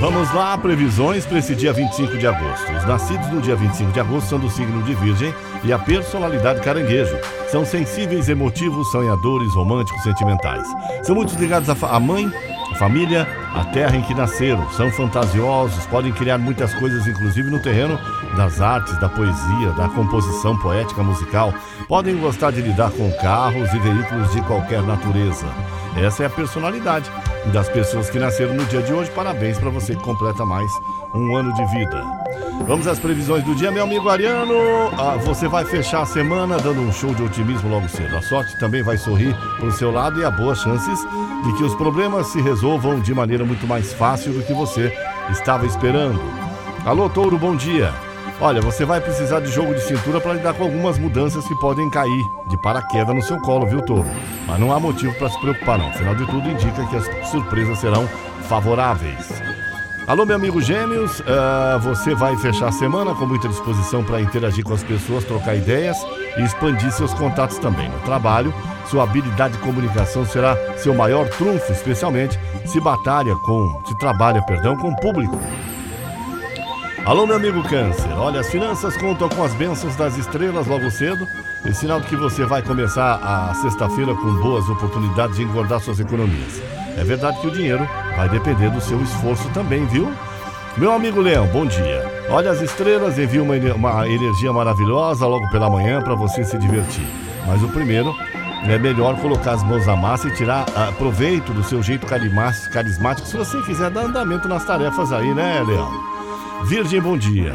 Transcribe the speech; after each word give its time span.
Vamos 0.00 0.32
lá, 0.32 0.56
previsões 0.56 1.26
para 1.26 1.38
esse 1.38 1.54
dia 1.54 1.72
25 1.72 2.16
de 2.16 2.26
agosto. 2.26 2.72
Os 2.72 2.86
nascidos 2.86 3.28
no 3.28 3.40
dia 3.40 3.54
25 3.54 3.92
de 3.92 4.00
agosto 4.00 4.28
são 4.30 4.38
do 4.38 4.48
signo 4.48 4.82
de 4.82 4.94
Virgem 4.94 5.34
e 5.62 5.72
a 5.72 5.78
personalidade 5.78 6.60
caranguejo. 6.60 7.18
São 7.48 7.66
sensíveis, 7.66 8.28
emotivos, 8.28 8.90
sonhadores, 8.90 9.54
românticos, 9.54 10.02
sentimentais. 10.02 10.66
São 11.02 11.14
muito 11.14 11.34
ligados 11.38 11.68
à 11.68 12.00
mãe, 12.00 12.32
à 12.72 12.74
família, 12.76 13.28
à 13.54 13.64
terra 13.64 13.96
em 13.96 14.02
que 14.02 14.14
nasceram. 14.14 14.70
São 14.70 14.90
fantasiosos, 14.90 15.84
podem 15.86 16.12
criar 16.12 16.38
muitas 16.38 16.72
coisas, 16.74 17.06
inclusive 17.06 17.50
no 17.50 17.60
terreno 17.60 17.98
das 18.36 18.60
artes, 18.60 18.98
da 19.00 19.08
poesia, 19.08 19.72
da 19.76 19.88
composição 19.90 20.56
poética 20.56 21.02
musical. 21.02 21.52
Podem 21.86 22.16
gostar 22.16 22.52
de 22.52 22.62
lidar 22.62 22.90
com 22.92 23.10
carros 23.18 23.70
e 23.74 23.78
veículos 23.78 24.32
de 24.32 24.40
qualquer 24.42 24.82
natureza. 24.82 25.46
Essa 25.96 26.22
é 26.22 26.26
a 26.26 26.30
personalidade 26.30 27.10
das 27.52 27.68
pessoas 27.68 28.08
que 28.08 28.18
nasceram 28.18 28.54
no 28.54 28.64
dia 28.66 28.82
de 28.82 28.92
hoje. 28.92 29.10
Parabéns 29.10 29.58
para 29.58 29.70
você 29.70 29.94
que 29.94 30.02
completa 30.02 30.44
mais 30.44 30.70
um 31.14 31.36
ano 31.36 31.52
de 31.54 31.64
vida. 31.66 32.04
Vamos 32.66 32.86
às 32.86 32.98
previsões 32.98 33.42
do 33.42 33.54
dia, 33.54 33.70
meu 33.70 33.84
amigo 33.84 34.08
Ariano. 34.08 34.54
Ah, 34.98 35.16
você 35.16 35.48
vai 35.48 35.64
fechar 35.64 36.02
a 36.02 36.06
semana 36.06 36.58
dando 36.58 36.80
um 36.80 36.92
show 36.92 37.12
de 37.14 37.22
otimismo 37.22 37.70
logo 37.70 37.88
cedo. 37.88 38.16
A 38.16 38.22
sorte 38.22 38.58
também 38.58 38.82
vai 38.82 38.96
sorrir 38.96 39.34
para 39.56 39.66
o 39.66 39.72
seu 39.72 39.90
lado 39.90 40.20
e 40.20 40.24
há 40.24 40.30
boas 40.30 40.60
chances 40.60 41.00
de 41.44 41.56
que 41.56 41.64
os 41.64 41.74
problemas 41.74 42.28
se 42.28 42.40
resolvam 42.40 43.00
de 43.00 43.14
maneira 43.14 43.44
muito 43.44 43.66
mais 43.66 43.92
fácil 43.92 44.32
do 44.32 44.42
que 44.42 44.52
você 44.52 44.92
estava 45.30 45.66
esperando. 45.66 46.20
Alô, 46.84 47.08
Touro, 47.08 47.38
bom 47.38 47.56
dia. 47.56 47.92
Olha, 48.42 48.62
você 48.62 48.86
vai 48.86 49.02
precisar 49.02 49.40
de 49.40 49.48
jogo 49.52 49.74
de 49.74 49.82
cintura 49.82 50.18
para 50.18 50.32
lidar 50.32 50.54
com 50.54 50.62
algumas 50.62 50.98
mudanças 50.98 51.46
que 51.46 51.54
podem 51.56 51.90
cair 51.90 52.24
de 52.48 52.56
paraquedas 52.56 53.14
no 53.14 53.20
seu 53.20 53.38
colo, 53.42 53.66
viu, 53.66 53.82
Touro? 53.82 54.08
Mas 54.46 54.58
não 54.58 54.72
há 54.72 54.80
motivo 54.80 55.12
para 55.18 55.28
se 55.28 55.38
preocupar, 55.38 55.76
não. 55.76 55.90
Afinal 55.90 56.14
de 56.14 56.24
tudo, 56.24 56.48
indica 56.48 56.86
que 56.86 56.96
as 56.96 57.28
surpresas 57.28 57.78
serão 57.78 58.08
favoráveis. 58.48 59.42
Alô, 60.06 60.24
meu 60.24 60.36
amigo 60.36 60.58
Gêmeos, 60.58 61.20
uh, 61.20 61.78
você 61.82 62.14
vai 62.14 62.34
fechar 62.38 62.68
a 62.68 62.72
semana 62.72 63.14
com 63.14 63.26
muita 63.26 63.46
disposição 63.46 64.02
para 64.02 64.22
interagir 64.22 64.64
com 64.64 64.72
as 64.72 64.82
pessoas, 64.82 65.22
trocar 65.24 65.54
ideias 65.54 65.98
e 66.38 66.42
expandir 66.42 66.90
seus 66.92 67.12
contatos 67.12 67.58
também. 67.58 67.90
No 67.90 68.00
trabalho, 68.00 68.54
sua 68.86 69.04
habilidade 69.04 69.58
de 69.58 69.62
comunicação 69.62 70.24
será 70.24 70.56
seu 70.78 70.94
maior 70.94 71.28
trunfo, 71.28 71.70
especialmente 71.70 72.40
se 72.64 72.80
batalha 72.80 73.36
com, 73.36 73.82
se 73.86 73.96
trabalha, 73.98 74.40
perdão, 74.42 74.76
com 74.78 74.88
o 74.88 74.96
público. 74.96 75.38
Alô, 77.04 77.26
meu 77.26 77.36
amigo 77.36 77.62
Câncer. 77.62 78.12
Olha, 78.12 78.40
as 78.40 78.50
finanças 78.50 78.96
contam 78.96 79.28
com 79.28 79.42
as 79.42 79.54
bênçãos 79.54 79.96
das 79.96 80.18
estrelas 80.18 80.66
logo 80.66 80.90
cedo. 80.90 81.26
É 81.64 81.72
sinal 81.72 81.98
de 82.00 82.06
que 82.06 82.14
você 82.14 82.44
vai 82.44 82.62
começar 82.62 83.14
a 83.16 83.54
sexta-feira 83.54 84.14
com 84.14 84.34
boas 84.34 84.68
oportunidades 84.68 85.36
de 85.36 85.42
engordar 85.42 85.80
suas 85.80 85.98
economias. 85.98 86.62
É 86.96 87.02
verdade 87.02 87.40
que 87.40 87.46
o 87.46 87.50
dinheiro 87.50 87.88
vai 88.16 88.28
depender 88.28 88.70
do 88.70 88.80
seu 88.80 89.00
esforço 89.02 89.48
também, 89.50 89.86
viu? 89.86 90.12
Meu 90.76 90.92
amigo 90.92 91.20
Leão, 91.20 91.46
bom 91.46 91.64
dia. 91.64 92.04
Olha, 92.28 92.50
as 92.50 92.60
estrelas 92.60 93.18
enviam 93.18 93.44
uma, 93.44 93.56
uma 93.74 94.06
energia 94.06 94.52
maravilhosa 94.52 95.26
logo 95.26 95.48
pela 95.50 95.70
manhã 95.70 96.02
para 96.02 96.14
você 96.14 96.44
se 96.44 96.58
divertir. 96.58 97.06
Mas 97.46 97.62
o 97.62 97.68
primeiro 97.68 98.14
é 98.64 98.78
melhor 98.78 99.16
colocar 99.16 99.52
as 99.52 99.64
mãos 99.64 99.86
na 99.86 99.96
massa 99.96 100.28
e 100.28 100.34
tirar 100.34 100.68
uh, 100.68 100.92
proveito 100.96 101.52
do 101.54 101.64
seu 101.64 101.82
jeito 101.82 102.06
carismático 102.06 103.26
se 103.26 103.36
você 103.36 103.60
quiser 103.62 103.90
dar 103.90 104.02
andamento 104.02 104.46
nas 104.46 104.64
tarefas 104.64 105.12
aí, 105.12 105.34
né, 105.34 105.64
Leão? 105.66 106.09
Virgem, 106.64 107.00
bom 107.00 107.16
dia. 107.16 107.54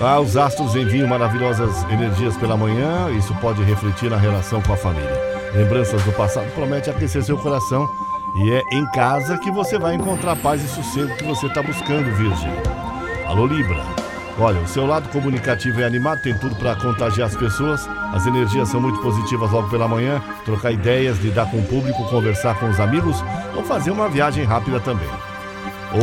Ah, 0.00 0.20
os 0.20 0.36
astros 0.36 0.76
enviam 0.76 1.08
maravilhosas 1.08 1.84
energias 1.90 2.36
pela 2.36 2.56
manhã, 2.56 3.10
isso 3.10 3.34
pode 3.36 3.62
refletir 3.62 4.10
na 4.10 4.16
relação 4.16 4.62
com 4.62 4.72
a 4.72 4.76
família. 4.76 5.50
Lembranças 5.54 6.02
do 6.02 6.12
passado 6.12 6.50
promete 6.54 6.88
aquecer 6.88 7.22
seu 7.22 7.36
coração 7.36 7.88
e 8.36 8.52
é 8.52 8.62
em 8.72 8.86
casa 8.92 9.38
que 9.38 9.50
você 9.50 9.78
vai 9.78 9.94
encontrar 9.94 10.36
paz 10.36 10.62
e 10.62 10.68
sossego 10.68 11.16
que 11.16 11.24
você 11.24 11.46
está 11.46 11.62
buscando, 11.62 12.14
Virgem. 12.16 12.52
Alô, 13.26 13.46
Libra. 13.46 13.82
Olha, 14.38 14.60
o 14.60 14.68
seu 14.68 14.86
lado 14.86 15.08
comunicativo 15.10 15.80
é 15.80 15.84
animado, 15.84 16.22
tem 16.22 16.36
tudo 16.38 16.56
para 16.56 16.74
contagiar 16.76 17.28
as 17.28 17.36
pessoas. 17.36 17.88
As 18.12 18.26
energias 18.26 18.68
são 18.68 18.80
muito 18.80 19.00
positivas 19.00 19.50
logo 19.50 19.68
pela 19.68 19.86
manhã. 19.86 20.20
Trocar 20.44 20.72
ideias, 20.72 21.18
lidar 21.18 21.50
com 21.50 21.58
o 21.58 21.66
público, 21.66 22.08
conversar 22.08 22.58
com 22.58 22.68
os 22.68 22.80
amigos 22.80 23.16
ou 23.54 23.62
fazer 23.62 23.90
uma 23.90 24.08
viagem 24.08 24.44
rápida 24.44 24.80
também. 24.80 25.08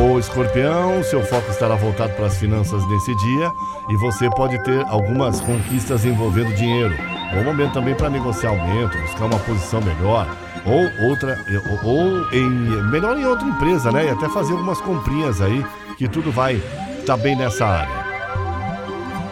O 0.00 0.18
escorpião, 0.18 1.02
seu 1.02 1.22
foco 1.22 1.50
estará 1.50 1.74
voltado 1.74 2.14
para 2.14 2.24
as 2.24 2.38
finanças 2.38 2.82
nesse 2.88 3.14
dia 3.14 3.52
e 3.90 3.96
você 3.96 4.30
pode 4.30 4.58
ter 4.64 4.82
algumas 4.86 5.38
conquistas 5.42 6.06
envolvendo 6.06 6.54
dinheiro. 6.54 6.94
Bom 7.34 7.44
momento 7.44 7.74
também 7.74 7.94
para 7.94 8.08
negociar 8.08 8.50
aumento, 8.50 8.96
buscar 9.02 9.26
uma 9.26 9.38
posição 9.40 9.82
melhor 9.82 10.26
ou 10.64 11.08
outra 11.10 11.36
ou, 11.82 12.32
em 12.32 12.48
melhor 12.90 13.18
em 13.18 13.26
outra 13.26 13.46
empresa, 13.46 13.92
né? 13.92 14.06
E 14.06 14.08
até 14.08 14.30
fazer 14.30 14.52
algumas 14.52 14.80
comprinhas 14.80 15.42
aí, 15.42 15.62
que 15.98 16.08
tudo 16.08 16.32
vai 16.32 16.54
estar 16.54 17.16
tá 17.16 17.16
bem 17.16 17.36
nessa 17.36 17.66
área. 17.66 18.02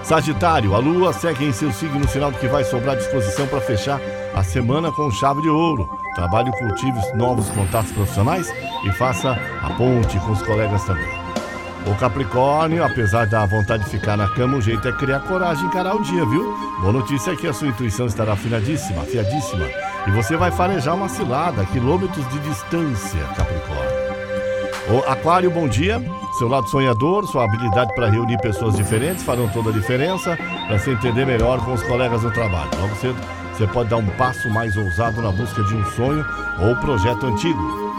Sagitário, 0.02 0.74
a 0.74 0.78
lua 0.78 1.12
segue 1.14 1.46
em 1.46 1.52
seu 1.52 1.72
signo, 1.72 2.06
sinal 2.06 2.32
de 2.32 2.38
que 2.38 2.48
vai 2.48 2.64
sobrar 2.64 2.96
disposição 2.96 3.46
para 3.46 3.62
fechar 3.62 3.98
a 4.34 4.42
semana 4.42 4.92
com 4.92 5.10
chave 5.10 5.40
de 5.40 5.48
ouro. 5.48 5.88
Trabalhe, 6.14 6.50
cultive 6.58 7.00
novos 7.14 7.48
contatos 7.50 7.92
profissionais 7.92 8.52
e 8.84 8.92
faça 8.92 9.32
a 9.62 9.70
ponte 9.70 10.18
com 10.20 10.32
os 10.32 10.42
colegas 10.42 10.84
também. 10.84 11.20
O 11.86 11.94
Capricórnio, 11.96 12.84
apesar 12.84 13.26
da 13.26 13.46
vontade 13.46 13.84
de 13.84 13.90
ficar 13.90 14.16
na 14.16 14.28
cama, 14.28 14.58
o 14.58 14.60
jeito 14.60 14.86
é 14.86 14.92
criar 14.92 15.20
coragem 15.20 15.64
e 15.64 15.66
encarar 15.66 15.96
o 15.96 16.02
dia, 16.02 16.24
viu? 16.26 16.54
Boa 16.80 16.92
notícia 16.92 17.32
é 17.32 17.36
que 17.36 17.46
a 17.46 17.52
sua 17.52 17.68
intuição 17.68 18.06
estará 18.06 18.34
afinadíssima, 18.34 19.02
afiadíssima, 19.02 19.66
e 20.06 20.10
você 20.10 20.36
vai 20.36 20.50
farejar 20.50 20.94
uma 20.94 21.08
cilada 21.08 21.62
a 21.62 21.66
quilômetros 21.66 22.28
de 22.28 22.38
distância, 22.40 23.20
Capricórnio. 23.34 24.00
O 24.90 25.10
Aquário, 25.10 25.50
bom 25.50 25.68
dia. 25.68 26.02
Seu 26.38 26.48
lado 26.48 26.68
sonhador, 26.68 27.26
sua 27.26 27.44
habilidade 27.44 27.94
para 27.94 28.08
reunir 28.08 28.38
pessoas 28.38 28.74
diferentes 28.76 29.22
farão 29.22 29.48
toda 29.48 29.70
a 29.70 29.72
diferença 29.72 30.36
para 30.66 30.78
se 30.78 30.90
entender 30.90 31.24
melhor 31.24 31.64
com 31.64 31.72
os 31.72 31.82
colegas 31.82 32.22
no 32.22 32.30
trabalho. 32.30 32.70
Logo 32.78 32.94
cedo, 32.96 33.16
você 33.54 33.66
pode 33.66 33.88
dar 33.88 33.98
um 33.98 34.06
passo 34.06 34.50
mais 34.50 34.76
ousado 34.76 35.22
na 35.22 35.30
busca 35.30 35.62
de 35.62 35.76
um 35.76 35.84
sonho 35.92 36.24
ou 36.58 36.74
projeto 36.76 37.26
antigo. 37.26 37.89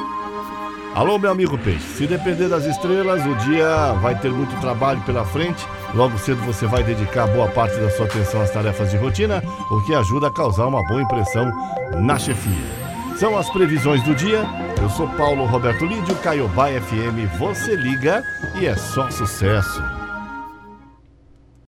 Alô, 0.94 1.18
meu 1.18 1.32
amigo 1.32 1.58
Peixe. 1.58 1.88
Se 1.96 2.06
depender 2.06 2.50
das 2.50 2.66
estrelas, 2.66 3.26
o 3.26 3.34
dia 3.36 3.94
vai 4.02 4.14
ter 4.20 4.30
muito 4.30 4.60
trabalho 4.60 5.00
pela 5.02 5.24
frente. 5.24 5.66
Logo 5.94 6.18
cedo 6.18 6.42
você 6.44 6.66
vai 6.66 6.84
dedicar 6.84 7.28
boa 7.28 7.48
parte 7.48 7.80
da 7.80 7.90
sua 7.90 8.06
atenção 8.06 8.42
às 8.42 8.52
tarefas 8.52 8.92
de 8.92 8.98
rotina, 8.98 9.42
o 9.72 9.82
que 9.86 9.96
ajuda 9.96 10.28
a 10.28 10.32
causar 10.32 10.68
uma 10.68 10.84
boa 10.88 11.02
impressão 11.02 11.50
na 11.96 12.20
chefia. 12.20 12.82
São 13.16 13.38
as 13.38 13.50
previsões 13.50 14.04
do 14.04 14.14
dia. 14.14 14.44
Eu 14.82 14.90
sou 14.90 15.08
Paulo 15.10 15.46
Roberto 15.46 15.86
Lídio, 15.86 16.16
Caiobá 16.16 16.68
FM. 16.68 17.38
Você 17.40 17.76
liga 17.76 18.22
e 18.60 18.66
é 18.66 18.76
só 18.76 19.10
sucesso. 19.10 20.01